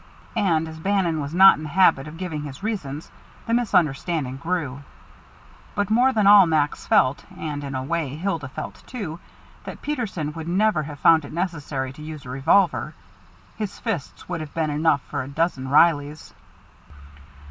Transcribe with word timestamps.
And 0.35 0.67
as 0.67 0.79
Bannon 0.79 1.19
was 1.21 1.31
not 1.31 1.57
in 1.57 1.61
the 1.63 1.69
habit 1.69 2.07
of 2.07 2.17
giving 2.17 2.41
his 2.41 2.63
reasons, 2.63 3.11
the 3.45 3.53
misunderstanding 3.53 4.37
grew. 4.37 4.81
But 5.75 5.91
more 5.91 6.11
than 6.11 6.25
all 6.25 6.47
Max 6.47 6.87
felt, 6.87 7.23
and 7.37 7.63
in 7.63 7.75
a 7.75 7.83
way 7.83 8.07
Hilda 8.15 8.47
felt, 8.47 8.81
too, 8.87 9.19
that 9.63 9.83
Peterson 9.83 10.33
would 10.33 10.47
never 10.47 10.81
have 10.81 10.97
found 10.97 11.23
it 11.23 11.31
necessary 11.31 11.93
to 11.93 12.01
use 12.01 12.25
a 12.25 12.31
revolver; 12.31 12.95
his 13.57 13.77
fists 13.77 14.27
would 14.27 14.41
have 14.41 14.55
been 14.55 14.71
enough 14.71 15.01
for 15.01 15.21
a 15.21 15.27
dozen 15.27 15.67
Reillys. 15.67 16.33